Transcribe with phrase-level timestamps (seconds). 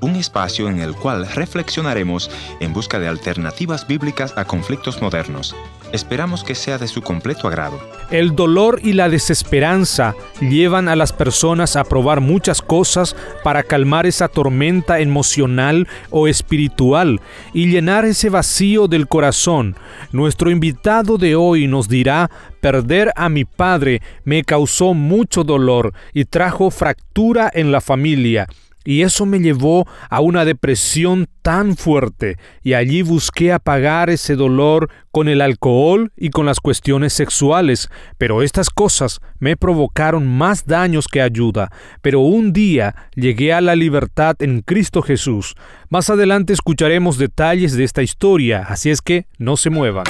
[0.00, 2.28] Un espacio en el cual reflexionaremos
[2.58, 5.54] en busca de alternativas bíblicas a conflictos modernos.
[5.92, 7.78] Esperamos que sea de su completo agrado.
[8.10, 13.14] El dolor y la desesperanza llevan a las personas a probar muchas cosas
[13.44, 17.20] para calmar esa tormenta emocional o espiritual
[17.54, 19.76] y llenar ese vacío del corazón.
[20.10, 22.28] Nuestro invitado de hoy nos dirá,
[22.60, 28.48] perder a mi padre me causó mucho dolor y trajo fractura en la familia.
[28.86, 34.88] Y eso me llevó a una depresión tan fuerte y allí busqué apagar ese dolor
[35.10, 41.08] con el alcohol y con las cuestiones sexuales, pero estas cosas me provocaron más daños
[41.08, 41.70] que ayuda.
[42.00, 45.54] Pero un día llegué a la libertad en Cristo Jesús.
[45.88, 50.04] Más adelante escucharemos detalles de esta historia, así es que no se muevan.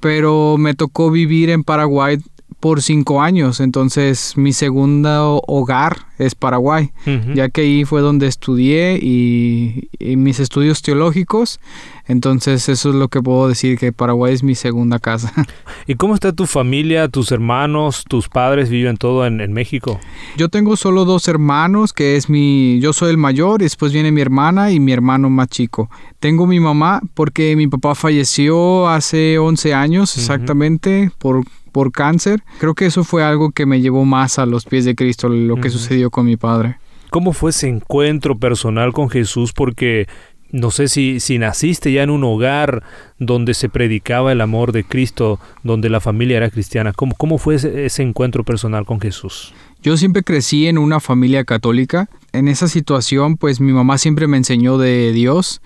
[0.00, 2.18] Pero me tocó vivir en Paraguay
[2.60, 6.90] por cinco años, entonces mi segundo hogar es Paraguay,
[7.34, 11.60] ya que ahí fue donde estudié y, mis estudios teológicos,
[12.08, 15.32] entonces eso es lo que puedo decir, que Paraguay es mi segunda casa.
[15.86, 20.00] ¿Y cómo está tu familia, tus hermanos, tus padres viven todo en, en México?
[20.36, 24.10] Yo tengo solo dos hermanos, que es mi, yo soy el mayor, y después viene
[24.10, 25.90] mi hermana y mi hermano más chico.
[26.18, 32.42] Tengo mi mamá porque mi papá falleció hace 11 años exactamente por por cáncer.
[32.58, 35.56] Creo que eso fue algo que me llevó más a los pies de Cristo, lo
[35.56, 36.76] que sucedió con mi padre.
[37.10, 39.52] ¿Cómo fue ese encuentro personal con Jesús?
[39.52, 40.06] Porque
[40.50, 42.82] no sé si, si naciste ya en un hogar
[43.18, 46.92] donde se predicaba el amor de Cristo, donde la familia era cristiana.
[46.92, 49.52] ¿Cómo, cómo fue ese, ese encuentro personal con Jesús?
[49.82, 52.08] Yo siempre crecí en una familia católica.
[52.32, 55.60] En esa situación, pues mi mamá siempre me enseñó de Dios,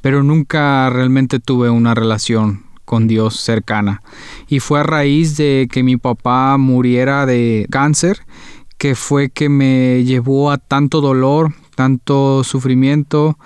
[0.00, 4.02] pero nunca realmente tuve una relación con Dios cercana.
[4.48, 8.20] Y fue a raíz de que mi papá muriera de cáncer
[8.78, 13.36] que fue que me llevó a tanto dolor, tanto sufrimiento.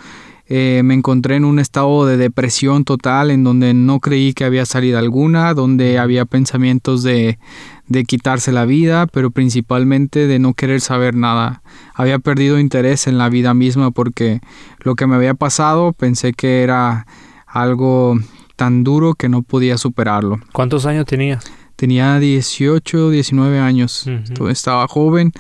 [0.54, 4.66] Eh, me encontré en un estado de depresión total en donde no creí que había
[4.66, 7.38] salida alguna, donde había pensamientos de,
[7.86, 11.62] de quitarse la vida, pero principalmente de no querer saber nada.
[11.94, 14.40] Había perdido interés en la vida misma porque
[14.80, 17.06] lo que me había pasado pensé que era
[17.46, 18.18] algo
[18.54, 20.38] tan duro que no podía superarlo.
[20.52, 21.40] ¿Cuántos años tenía?
[21.76, 24.06] Tenía 18, 19 años.
[24.50, 25.32] Estaba joven,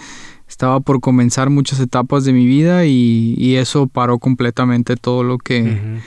[0.52, 6.00] estaba por comenzar muchas etapas de mi vida y, eso paró completamente todo lo que...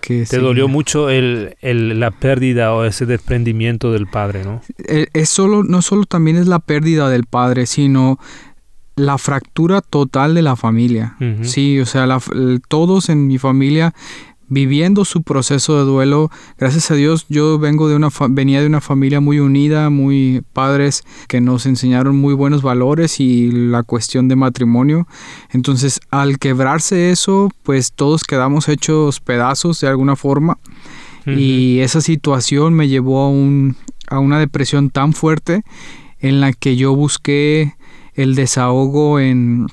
[0.00, 4.60] que Te dolió mucho el, la pérdida o ese desprendimiento del padre, ¿no?
[4.78, 8.18] E, es, solo, no solo también es la pérdida del padre, sino
[8.96, 11.16] la fractura total de la familia.
[11.42, 12.06] Sí, o sea,
[12.68, 13.94] todos en mi familia
[14.52, 16.30] viviendo su proceso de duelo.
[16.58, 21.04] Gracias a Dios yo vengo de una venía de una familia muy unida, muy padres
[21.26, 25.08] que nos enseñaron muy buenos valores y la cuestión de matrimonio.
[25.52, 30.58] Entonces, al quebrarse eso, pues todos quedamos hechos pedazos de alguna forma.
[31.24, 33.76] Y esa situación me llevó a, un,
[34.08, 35.62] a una depresión tan fuerte
[36.18, 37.76] en la que yo busqué
[38.14, 39.68] el desahogo en,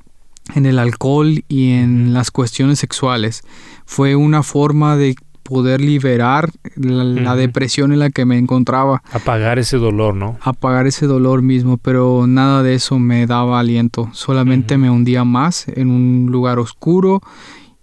[0.55, 3.43] en el alcohol y en las cuestiones sexuales
[3.85, 5.15] fue una forma de
[5.49, 9.01] poder liberar la, depresión en la que me encontraba.
[9.11, 10.37] Apagar ese dolor, ¿no?
[10.41, 15.67] Apagar ese dolor mismo, pero nada de eso me daba aliento, solamente me hundía más
[15.67, 17.21] en un lugar oscuro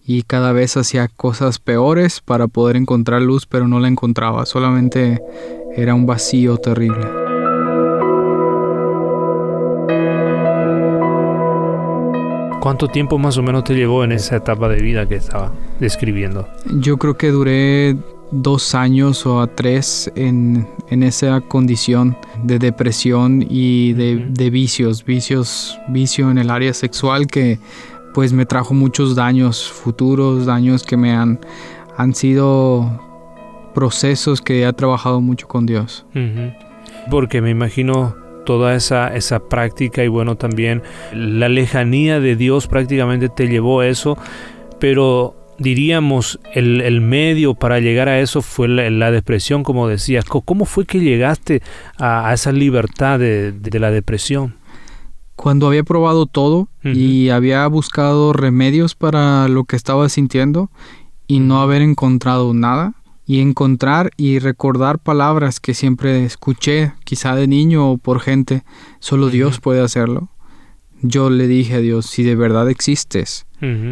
[0.06, 5.20] y cada vez hacía cosas peores para poder encontrar luz, pero no la encontraba, solamente
[5.74, 7.25] era un vacío terrible.
[12.66, 16.48] ¿Cuánto tiempo más o menos te llevó en esa etapa de vida que estaba describiendo?
[16.80, 17.96] Yo creo que duré
[18.32, 26.28] dos años o a tres en, esa condición de depresión y de, vicios, vicios, vicio
[26.28, 27.60] en el área sexual que
[28.12, 31.38] pues me trajo muchos daños futuros, daños que me han,
[31.96, 33.00] han sido
[33.76, 36.04] procesos que he trabajado mucho con Dios.
[37.12, 40.82] Porque me imagino toda esa, esa práctica y bueno también
[41.12, 44.16] la lejanía de Dios prácticamente te llevó a eso,
[44.80, 50.24] pero diríamos, el, medio para llegar a eso fue la, depresión, como decías.
[50.24, 51.62] ¿Cómo fue que llegaste
[51.98, 54.56] a, esa libertad de, la depresión?
[55.34, 60.70] Cuando había probado todo y había buscado remedios para lo que estaba sintiendo
[61.26, 62.94] y no haber encontrado nada,
[63.26, 68.62] y encontrar y recordar palabras que siempre escuché, quizá de niño o por gente,
[69.00, 70.28] solo Dios puede hacerlo.
[71.02, 73.46] Yo le dije a Dios, si de verdad existes,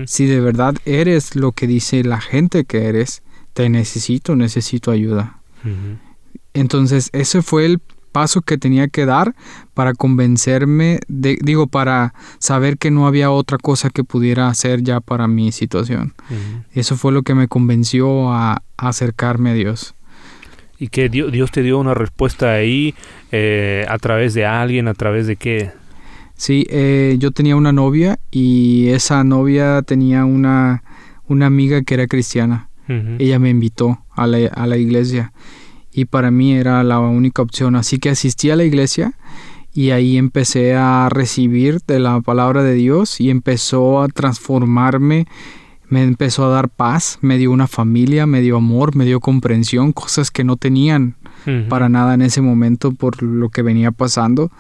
[0.07, 3.23] si de verdad eres lo que dice la gente que eres,
[3.53, 5.41] te necesito, necesito ayuda.
[6.53, 7.81] Entonces ese fue el
[8.15, 9.35] paso que tenía que dar
[9.75, 15.01] para convencerme, de, digo, para saber que no había otra cosa que pudiera hacer ya
[15.01, 16.15] para mi situación.
[16.73, 19.97] Eso fue lo que me convenció a, acercarme a Dios.
[20.79, 22.95] ¿Y que Dios, te dio una respuesta ahí
[23.33, 25.73] eh, a través de alguien, a través de qué?
[26.37, 30.85] Sí, eh, yo tenía una novia y esa novia tenía una,
[31.27, 32.69] una amiga que era cristiana.
[32.87, 35.33] Ella me invitó a la, a la iglesia
[35.95, 37.77] y para mí era la única opción.
[37.77, 39.15] Así que asistí a la iglesia
[39.73, 45.27] y ahí empecé a recibir de la palabra de Dios y empezó a transformarme,
[45.89, 49.93] me empezó a dar paz, me dio una familia, me dio amor, me dio comprensión,
[49.93, 51.17] cosas que no tenían
[51.69, 54.51] para nada en ese momento por lo que venía pasando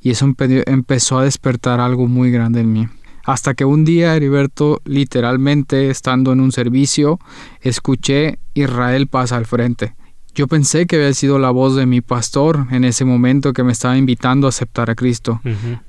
[0.00, 0.26] y eso
[0.66, 2.88] empezó a despertar algo muy grande en mí.
[3.24, 7.20] Hasta que un día, Heriberto, literalmente estando en un servicio,
[7.60, 9.94] escuché Israel pasa al frente.
[10.34, 13.72] Yo pensé que había sido la voz de mi pastor en ese momento que me
[13.72, 15.40] estaba invitando a aceptar a Cristo,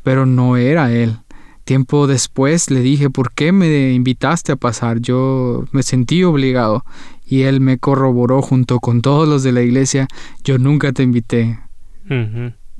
[0.03, 1.17] pero no era él.
[1.63, 4.99] Tiempo después le dije, ¿por qué me invitaste a pasar?
[4.99, 6.83] Yo me sentí obligado
[7.25, 10.07] y él me corroboró junto con todos los de la iglesia,
[10.43, 11.59] yo nunca te invité.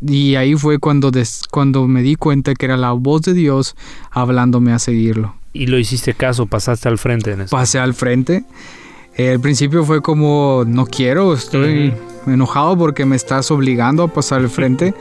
[0.06, 1.12] Y ahí fue cuando,
[1.50, 3.76] cuando me di cuenta que era la voz de Dios
[4.12, 5.36] hablándome a seguirlo.
[5.54, 6.46] ¿Y lo hiciste caso?
[6.46, 7.32] ¿Pasaste al frente?
[7.32, 8.44] En Pasé al frente.
[9.18, 11.94] Al principio fue como, no quiero, estoy
[12.26, 14.94] enojado porque me estás obligando a pasar al frente.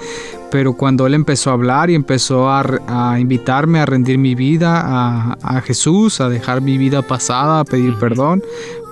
[0.51, 5.39] Pero cuando él empezó a hablar y empezó a, invitarme a rendir mi vida a,
[5.43, 8.43] a, Jesús, a dejar mi vida pasada, a pedir perdón,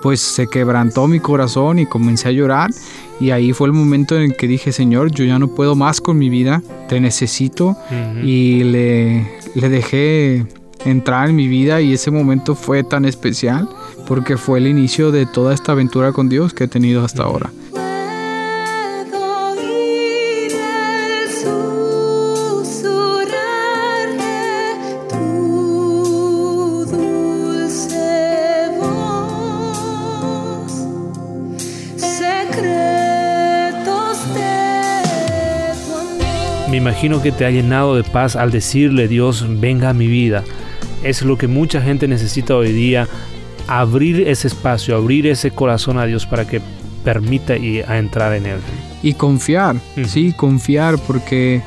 [0.01, 2.71] pues se quebrantó mi corazón y comencé a llorar.
[3.19, 6.01] Y ahí fue el momento en el que dije, Señor, yo ya no puedo más
[6.01, 7.77] con mi vida, te necesito
[8.23, 10.47] y le, le dejé
[10.83, 13.69] entrar en mi vida y ese momento fue tan especial
[14.07, 17.51] porque fue el inicio de toda esta aventura con Dios que he tenido hasta ahora.
[36.71, 40.45] Me imagino que te ha llenado de paz al decirle Dios, venga a mi vida.
[41.03, 43.09] Es lo que mucha gente necesita hoy día,
[43.67, 46.61] abrir ese espacio, abrir ese corazón a Dios para que
[47.03, 48.59] permita y a entrar en él.
[49.03, 49.75] Y confiar,
[50.05, 51.61] sí, confiar, porque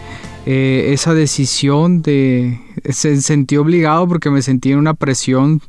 [0.46, 2.60] eh, esa decisión de...
[2.88, 5.60] Se sentí obligado porque me sentí en una presión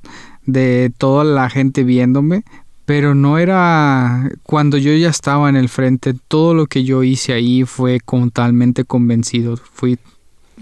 [0.46, 2.44] de toda la gente viéndome,
[2.86, 7.34] pero no era cuando yo ya estaba en el frente, todo lo que yo hice
[7.34, 9.98] ahí fue totalmente convencido, fui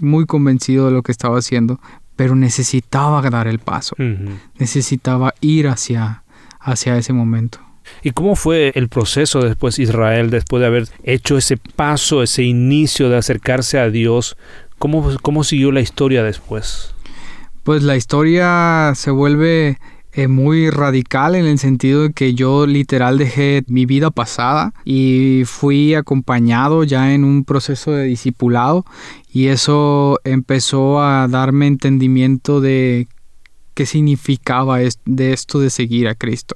[0.00, 1.78] muy convencido de lo que estaba haciendo,
[2.16, 3.96] pero necesitaba dar el paso,
[4.58, 6.22] necesitaba ir hacia,
[6.60, 7.58] hacia ese momento.
[8.02, 13.08] ¿Y cómo fue el proceso después Israel, después de haber hecho ese paso, ese inicio
[13.08, 14.36] de acercarse a Dios?
[14.78, 16.94] ¿Cómo, cómo siguió la historia después?
[17.62, 19.78] Pues la historia se vuelve
[20.16, 25.42] eh, muy radical en el sentido de que yo literal dejé mi vida pasada y
[25.44, 28.84] fui acompañado ya en un proceso de discipulado
[29.32, 33.08] y eso empezó a darme entendimiento de
[33.74, 36.54] qué significaba de esto de seguir a Cristo.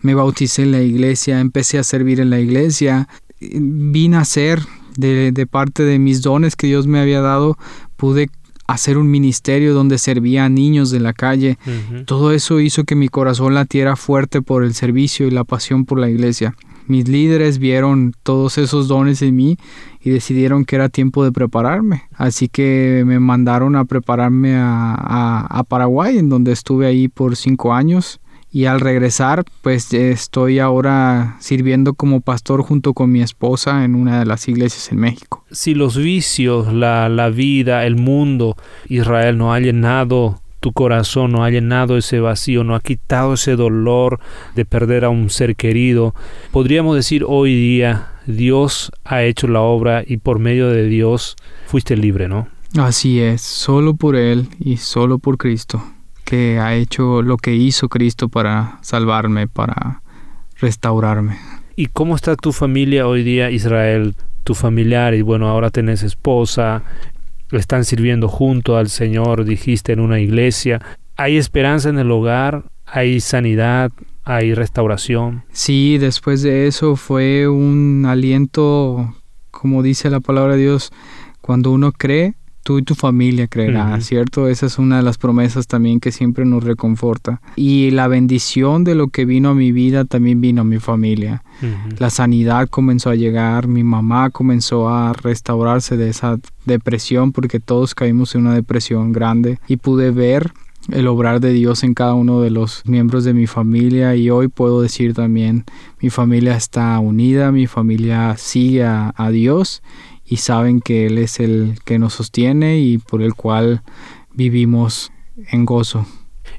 [0.00, 3.08] Me bauticé en la iglesia, empecé a servir en la iglesia,
[3.40, 4.60] vine a ser
[4.96, 7.56] de, de parte de mis dones que Dios me había dado,
[7.96, 8.30] pude
[8.72, 11.58] hacer un ministerio donde servía a niños de la calle.
[12.06, 15.98] Todo eso hizo que mi corazón latiera fuerte por el servicio y la pasión por
[15.98, 16.54] la iglesia.
[16.86, 19.56] mis líderes vieron todos esos dones en mí
[20.00, 22.02] y decidieron que era tiempo de prepararme.
[22.14, 27.72] Así que me mandaron a prepararme a, a Paraguay, en donde estuve ahí por cinco
[27.72, 28.20] años
[28.52, 34.18] y al regresar pues estoy ahora sirviendo como pastor junto con mi esposa en una
[34.18, 35.44] de las iglesias en México.
[35.50, 38.56] Si los vicios, la, la vida, el mundo,
[38.88, 43.56] Israel no ha llenado tu corazón, no ha llenado ese vacío, no ha quitado ese
[43.56, 44.20] dolor
[44.54, 46.14] de perder a un ser querido,
[46.50, 51.96] podríamos decir hoy día Dios ha hecho la obra y por medio de Dios fuiste
[51.96, 52.48] libre, ¿no?
[52.78, 55.82] Así es, solo por Él y solo por Cristo
[56.30, 60.00] que ha hecho lo que hizo Cristo para salvarme, para
[60.60, 61.36] restaurarme.
[61.74, 64.14] ¿Y cómo está tu familia hoy día, Israel?
[64.44, 66.84] Tu familiar, y bueno, ahora tenés esposa,
[67.50, 70.80] están sirviendo junto al Señor, dijiste, en una iglesia.
[71.16, 72.62] ¿Hay esperanza en el hogar?
[72.86, 73.90] ¿Hay sanidad?
[74.22, 75.42] ¿Hay restauración?
[75.50, 79.16] Sí, después de eso fue un aliento,
[79.50, 80.92] como dice la palabra de Dios,
[81.40, 84.48] cuando uno cree, tú y tu familia creerán, ¿cierto?
[84.48, 87.40] Esa es una de las promesas también que siempre nos reconforta.
[87.56, 91.42] Y la bendición de lo que vino a mi vida también vino a mi familia.
[91.98, 97.94] La sanidad comenzó a llegar, mi mamá comenzó a restaurarse de esa depresión porque todos
[97.94, 100.52] caímos en una depresión grande y pude ver
[100.90, 104.48] el obrar de Dios en cada uno de los miembros de mi familia y hoy
[104.48, 105.64] puedo decir también
[106.00, 109.82] mi familia está unida, mi familia sigue a, a Dios
[110.30, 113.82] y saben que Él es el que nos sostiene y por el cual
[114.32, 115.10] vivimos
[115.50, 116.06] en gozo.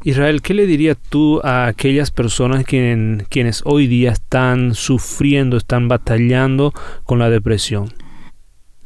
[0.04, 6.74] Israel, ¿qué le dirías tú a aquellas personas quienes hoy día están sufriendo, están batallando
[7.06, 7.94] con la depresión?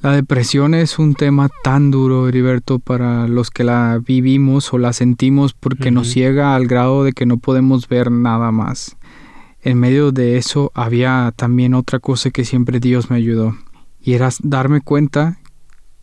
[0.01, 4.93] La depresión es un tema tan duro, Heriberto, para los que la vivimos o la
[4.93, 8.97] sentimos porque nos ciega al grado de que no podemos ver nada más.
[9.63, 13.55] En medio de eso había también otra cosa que siempre Dios me ayudó
[14.05, 15.39] y era darme cuenta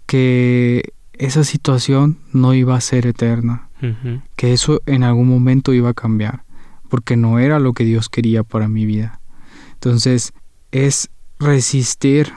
[0.06, 3.68] que esa situación no iba a ser eterna,
[4.36, 6.42] que eso en algún momento iba a cambiar,
[6.88, 9.20] porque no era lo que Dios quería para mi vida.
[9.74, 10.32] Entonces
[10.72, 12.32] es resistir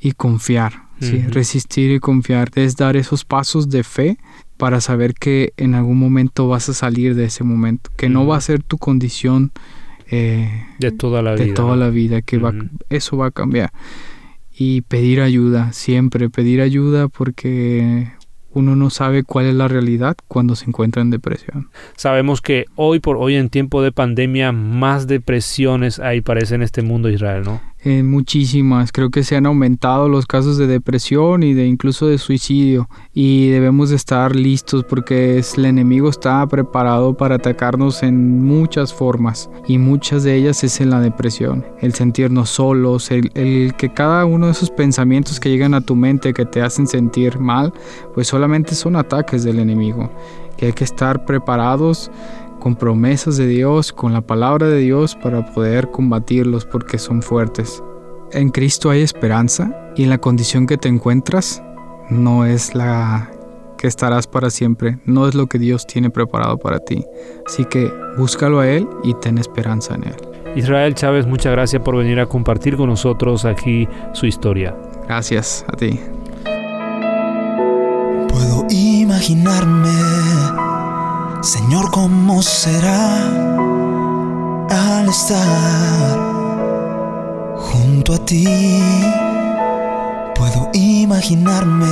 [0.00, 0.84] y confiar,
[1.28, 4.16] resistir y confiar, es dar esos pasos de fe
[4.56, 8.38] para saber que en algún momento vas a salir de ese momento, que no va
[8.38, 9.52] a ser tu condición
[10.06, 12.54] eh, de toda la de vida, toda la vida, que va,
[12.88, 13.72] eso va a cambiar
[14.54, 18.12] y pedir ayuda, siempre pedir ayuda porque
[18.54, 21.70] uno no sabe cuál es la realidad cuando se encuentra en depresión.
[21.96, 26.82] Sabemos que hoy por hoy en tiempo de pandemia más depresiones hay parece en este
[26.82, 27.60] mundo Israel, ¿no?
[27.84, 28.92] Muchísimas.
[28.92, 32.88] Creo que se han aumentado los casos de depresión y de incluso de suicidio.
[33.12, 39.50] Y debemos de estar listos porque el enemigo está preparado para atacarnos en muchas formas.
[39.66, 41.66] Y muchas de ellas es en la depresión.
[41.80, 45.96] El sentirnos solos, el, el que cada uno de esos pensamientos que llegan a tu
[45.96, 47.72] mente que te hacen sentir mal,
[48.14, 50.08] pues solamente son ataques del enemigo.
[50.56, 52.12] Que hay que estar preparados
[52.62, 57.82] con promesas de Dios, con la palabra de Dios para poder combatirlos porque son fuertes.
[58.30, 61.60] En Cristo hay esperanza y en la condición que te encuentras
[62.08, 63.28] no es la
[63.78, 67.04] que estarás para siempre, no es lo que Dios tiene preparado para ti.
[67.44, 70.16] Así que búscalo a Él y ten esperanza en Él.
[70.54, 74.76] Israel Chávez, muchas gracias por venir a compartir con nosotros aquí su historia.
[75.08, 75.98] Gracias a ti.
[78.28, 80.21] Puedo imaginarme
[81.42, 83.26] Señor, ¿cómo será
[84.70, 86.18] al estar
[87.56, 88.46] junto a ti?
[90.36, 91.88] Puedo imaginarme.